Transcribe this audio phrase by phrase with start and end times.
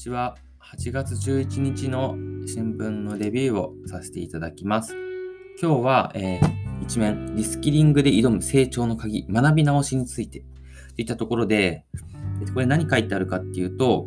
[0.00, 0.38] ちは。
[0.62, 2.14] 8月11日の
[2.46, 4.94] 新聞のレビューをさせていただきます。
[5.60, 10.40] 今日は、えー、一面、リスキリングで挑む成長の鍵、学び直しについて
[10.96, 11.84] といったところで、
[12.54, 14.06] これ何書いてあるかっていうと、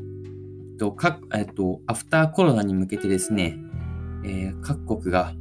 [0.71, 3.60] えっと、かえっと、アフターコロナに向けてですね、
[4.25, 5.33] えー、各国が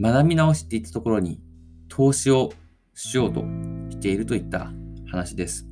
[0.00, 1.40] 学び直しっていったところに
[1.88, 2.52] 投資を
[2.94, 3.40] しようと
[3.90, 4.70] しているといった
[5.10, 5.66] 話です。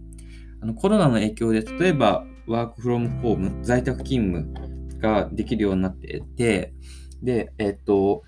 [0.62, 6.74] あのコロナの影響で、例えばワークフロムホーム、在宅勤務ができるようになってて、
[7.22, 8.24] で、えっと、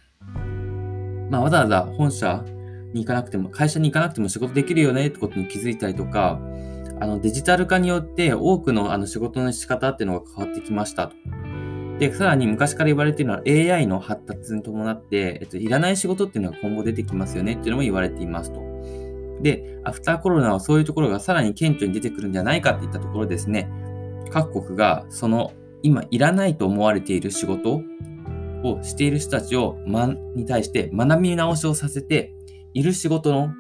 [1.29, 2.45] まあ、わざわざ本社
[2.95, 6.41] に行かなくても、会社に行かなくても仕事できるよねってことに気づいたりとか、
[7.01, 11.17] あのデジタル化によって多くのあの仕事の仕方っていうのが変わってきましたと。
[11.99, 18.61] で、さらに昔から言われているのは AI の発達に伴って、えっと、いらない仕事っていうのが今後出てきますよねっていうのも言われていますと。
[19.43, 23.69] で、アフターコロナはそういうところがさらに顕著に出てくるんじゃないかっていったところですね、
[24.31, 27.83] 各国がその今いらないと思われている仕事
[28.65, 32.33] をしている人たちを、ま、に対して学び直しをさせて、
[32.75, 33.53] いる仕事の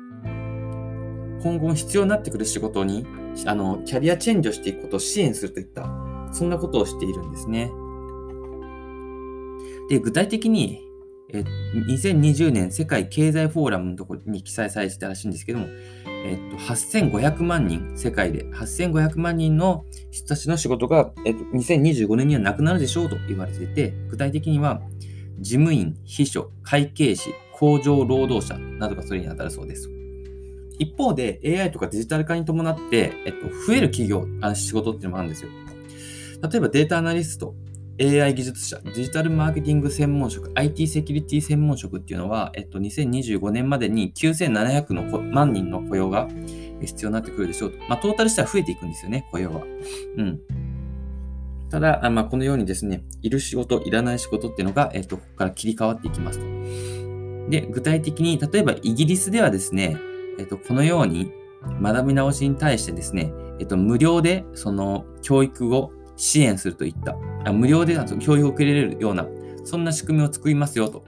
[1.42, 3.05] 今後必要になってくる仕事に
[3.46, 5.88] あのキャリアチェンジをしていくことを支援するといった
[6.33, 7.70] そんなことをしているんですね。
[9.88, 10.80] で具体的に
[11.33, 11.44] え
[11.75, 15.66] 2020年世界経済フォーラムのところに記載されてたらしいんですけども、
[16.24, 24.83] えっと、8500万人、世界で8500万人の人たちの仕事が、えっと、2025年にはなくなるでしょうと言われていて、具体的には
[25.41, 29.91] 事務員、秘書、会計士、工場労働者などがそれに当たるそうです。
[30.78, 35.50] 一方で AI とかデジタル化に伴って、えっと、増える企業、あ仕事っていうのもあるんですよ。
[36.42, 37.55] 例えばデータアナリスト、
[38.00, 46.28] AI 技術者、デジタルマーケティング専門職、IT セキュリティ専門職っていうのは、えっと、2025年までに9700の万人の雇用が
[46.80, 47.78] 必要になってくるでしょうと。
[47.88, 49.62] まあ、トータルしては増えていくんですよね、雇用は。
[50.17, 50.40] うん。
[51.68, 57.50] ただ、あまあ、このようにですね、いる仕事、いらない仕事っていうのが、えっと、ここから切り替わっていきますと。
[57.50, 59.98] で、具体的に、例えばイギリスではですね、
[60.38, 61.30] えっと、このように
[61.83, 66.94] 学び直しに対してですね、えっと、無料でその教育を支援するといっ
[67.44, 69.27] た、無料で教育を受けられるような、
[69.64, 71.05] そんな仕組みを作りますよと。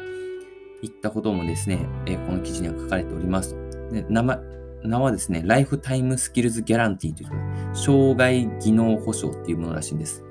[0.82, 3.56] いったこともですね、えこの記事には書かれております
[3.90, 4.38] で名前
[4.82, 7.30] 名はですね、ライフタイムスキルズギャランティーという、
[7.74, 10.22] 障害技能保障っていうものらしいんです。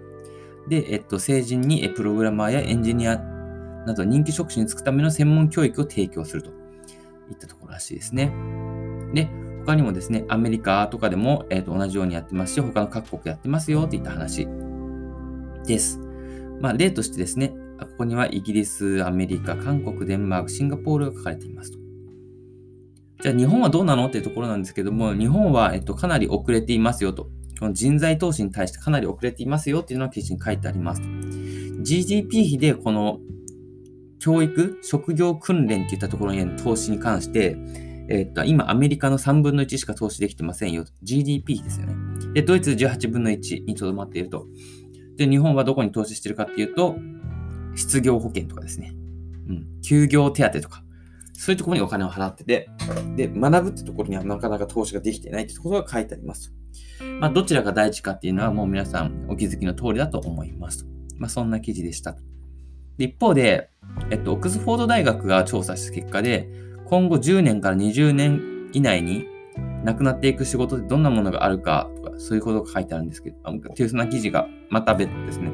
[0.67, 3.17] で、えっと、成人にプログラマーやエンジニア
[3.88, 6.51] など人気職種に就くための専門教育を提供すると。
[7.31, 8.31] いったところらしいですね。
[9.13, 9.29] で、
[9.66, 14.47] 他にもですね、アメリカとかでも、えー、と同じようにやってますし、他の各国やってますよっていった話。
[15.66, 16.00] です。
[16.59, 21.78] まあ、例としてですね、ここにはイギリス、アメリカ、韓国、デンマーク、シンガポールが書かれていますと。
[23.22, 27.29] じゃあ日本はどうなのっていうところなんですけども、日本は、えっと、かなり遅れていますよと。
[27.59, 31.07] この人材投資に対してかなり遅れていますよっていうのが記事に書いてありますと。
[31.84, 33.19] GDP 比でこの
[34.19, 37.57] 教育、職業訓練っていったところへの投資に関して、
[38.09, 40.91] えっと、今、アメリカの3分の1しか投資できてませんよと。
[41.03, 41.96] GDP 比ですよね。
[42.34, 44.47] で、ドイツ18分の1にとどまっていると。
[45.18, 46.96] で、日本はどこに投資してるかっていうと、
[47.75, 48.94] 失業保険とかですね。
[49.47, 49.68] うん。
[49.81, 50.84] 休業手当とか。
[51.34, 52.69] そういうところにお金を払ってて、
[53.16, 56.53] で、学ぶってところにはなかなか投資ができてないってころが書いてあります。
[57.19, 60.88] まあ、どちらが大事かっていうのはもう皆さんお気づきの通りだと思います。
[61.18, 62.16] まあ、そんな記事でした。
[62.97, 63.69] で一方で、
[64.12, 66.50] えっと、オックスフォード大学が調査した結果で、
[66.85, 69.25] 今後10年から20年以内に
[69.83, 75.49] なくなっていく仕事でどんなものがあるかとか、そういうことが書いてあるんですけど、っていうそんな記事がまた別ですね、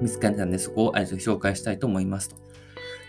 [0.00, 2.36] 見つかったので、そこを紹介したいと思いますと。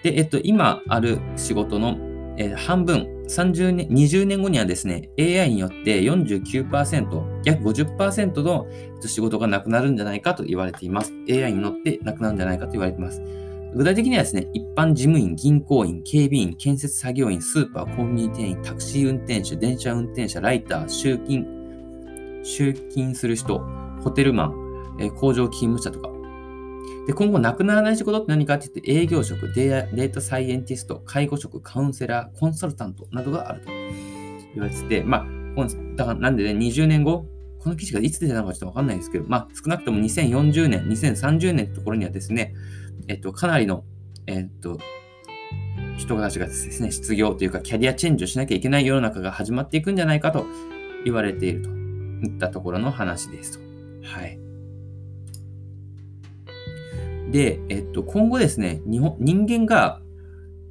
[0.03, 1.97] で、えっと、今ある仕事の、
[2.37, 8.67] えー、半分、30年、20年後にはですね、AI によって49%、約50%の
[9.05, 11.13] 仕事がなくなるんじゃないかと言われています。
[11.29, 13.21] AI に乗ってなくなるんじゃないかと言われています。
[13.75, 23.59] 具体的にはですね、一般事務員、銀行員、警備員、建設作業員、スーパー、コンビニ店員、タクシー運転手、電車運転者、ライター、集金、集金する人、
[24.03, 26.13] ホテルマン、え、工場勤務者とか。
[27.07, 33.71] で、今後なくならない仕事って何かって言って、営業職、データサイエンティスト、介護職、カウンセラー、コンサルタントなどがあると
[34.53, 35.65] 言われてて、まあ、
[35.95, 37.25] だからなんでね、20年後、
[37.63, 42.53] この記事がいつ出たのかちょっとわかんないですけど、まあ、少なくとも2040年、2030年のところにはですね、
[43.07, 43.85] えっと、かなりの、
[44.27, 44.77] えっと、
[45.97, 50.45] 人たちがですね、失業というかキャリアチェンジをしなきゃいけない世の中が始まっていくんじゃないかと
[51.05, 53.59] 言われているといったところの話ですと。
[54.09, 54.37] はい。
[57.31, 60.01] で、えっと、今後ですね、日本人間が、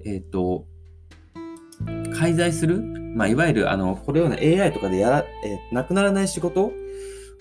[0.05, 0.67] えっと、
[2.15, 2.83] 介在する、
[3.17, 6.71] まあ、いわゆる、あの、このような AI とかでやら、えー、なくならない仕事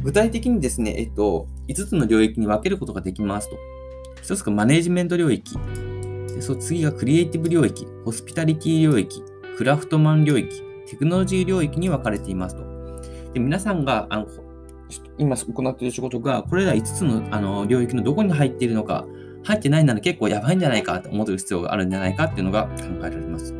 [0.03, 3.57] 具体的にですね、えっと、5つの領域に分けることができますと。
[4.23, 5.57] 1つがマネジメント領域。
[6.27, 9.23] でそ次がクリエイティブ領域、ホスピタリティ領域、
[9.57, 12.63] クラフトマン領域、テクノロジー領域に分かれていますと。
[13.33, 14.27] で皆さんがあの
[15.17, 19.05] 今行っている仕事が、これら5つのあの領域のどこに入っているのか、
[19.43, 23.53] 入ってないなら結構やばいんじゃないかと思ってる必要があるんじゃないかっていうのが考えられます。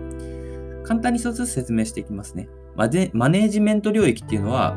[0.84, 2.50] 簡単に一つ説明していきますね。
[2.76, 4.76] ママネジメント領域っていうのは、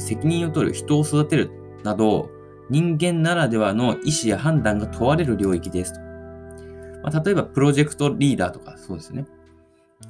[0.00, 1.50] 責任を取る、人を育てる
[1.84, 2.30] など、
[2.70, 6.00] 人間ならではの意思や判断が問われる領域ですと。
[7.02, 9.26] まあ、例えば、プロジェクトリーダーとか、そうですね。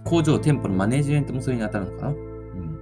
[0.05, 2.09] 工場、店舗のマネジメントもそれに当たるのかな。
[2.11, 2.79] うん、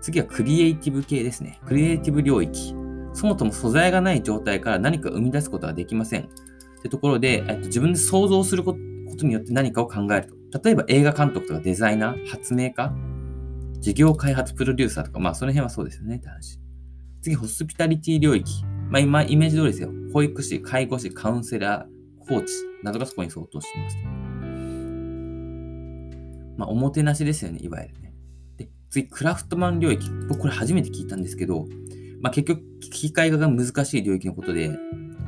[0.00, 1.60] 次はクリエイティブ系ですね。
[1.66, 2.74] クリエイティブ領域。
[3.12, 6.22] そもそも素材がない状態から何か生み出すことはできません。
[6.22, 8.74] ってところで、えっと、自分で想像するこ
[9.18, 10.60] とによって何かを考えると。
[10.62, 12.92] 例えば映画監督とかデザイナー、発明家、
[13.80, 16.58] 事業開発プロデューサーとか、まあその辺はそうですよねって話。
[17.22, 18.64] 次、ホスピタリティ領域。
[18.90, 19.90] まあ今、イメージ通りですよ。
[20.12, 22.52] 保育士、介護士、カウンセラー、コーチ
[22.82, 23.96] などがそこに相当します。
[26.56, 28.14] まあおもてなしですよね、いわゆるね。
[28.56, 30.10] で、次、クラフトマン領域。
[30.28, 31.66] 僕これ初めて聞いたんですけど、
[32.20, 34.70] まあ結局、機械化が難しい領域のことで、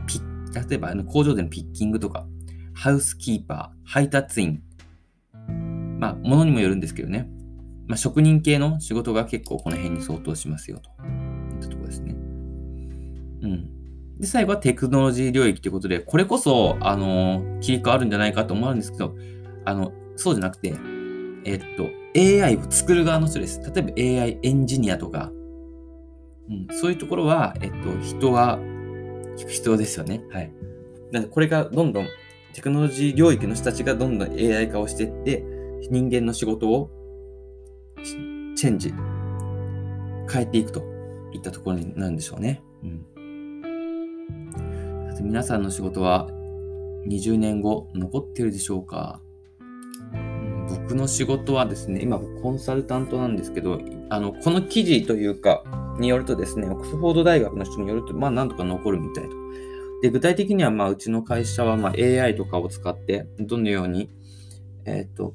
[0.07, 0.21] ピ
[0.69, 2.27] 例えばあの工場でのピッキングとか、
[2.75, 4.63] ハウスキーパー、配達員、
[5.99, 7.29] まあ、ものにもよるんですけどね。
[7.91, 10.91] まあ、職人系の仕事が結構この辺に相当しますよと。
[10.91, 12.13] いったところですね。
[12.13, 14.21] うん。
[14.21, 19.17] で、最後はテクノロジー領域ということで、これこそ、あの、切り替わるんじゃないかと思うんですけど、
[19.65, 20.73] あの、そうじゃなくて、
[21.45, 23.61] えっと、AI を作る側の人です。
[23.61, 25.33] 例えば AI エンジニアとか、
[26.49, 28.61] うん、そういうところは、えっと、人は
[29.37, 30.23] 必要ですよね。
[30.31, 30.53] はい。
[31.11, 32.07] なので、これがどんどん、
[32.53, 35.45] テクノロジー領域の人たちがどんどん AI 化をしていって、
[35.91, 37.00] 人間の仕事を
[38.61, 38.93] チェンジ、
[40.31, 40.83] 変えていくと
[41.33, 42.63] いったところになるんでしょうね。
[42.83, 43.07] うん。
[45.23, 46.29] 皆さんの仕事は
[47.09, 49.23] 20年後残ってるでしょうか、
[50.13, 53.81] うん、僕の仕事はですね、今コンサルタントなんですけど、
[54.11, 55.65] あの、この記事というか、
[55.99, 59.31] によるとですね、オックスフォード大学の人によると、まあなんとか残るみたいと。
[60.03, 64.11] で、具体的には、まあうちの会社は、まあ AI とかを使って、どのように、
[64.85, 65.33] えっ、ー、と、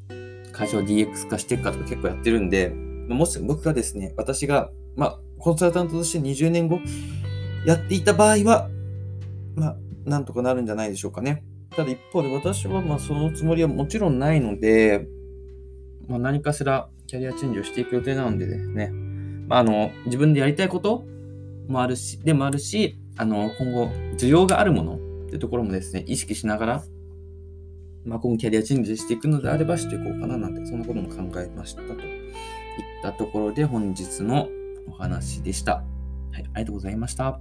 [0.51, 6.79] 会社を DX 化していくかとか結構やってるんで、もし僕がですね、私が、まあ、コンサルタントとして20年後
[7.65, 8.69] やっていた場合は、
[9.55, 9.75] まあ、
[10.05, 11.43] なんとかなるんじゃないでしょうかね。
[11.75, 15.07] ただ一方で私はまあそのつもりはもちろんないので、
[16.07, 18.89] まあ、何かしらキャリアチェンジをしていく予定なのでですね、
[19.47, 21.05] まあ、あの自分でやりたいこと
[21.67, 23.87] もあるし、でもあるし、あの今後
[24.17, 24.97] 需要があるものっ
[25.27, 26.83] ていうところもですね、意識しながら、
[28.05, 31.93] まあ、今後キャリアチェンジしていくのであればしていこうかななんて、そんなことも考えましたと。
[32.77, 34.49] いったところで本日の
[34.87, 35.83] お話でした。
[36.31, 37.39] はい、ありがとうございました。